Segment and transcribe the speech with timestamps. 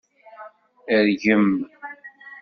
[1.07, 1.47] Rgem.